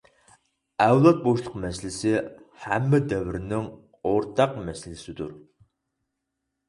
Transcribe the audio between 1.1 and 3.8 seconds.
بوشلۇقى مەسىلىسى ھەممە دەۋرنىڭ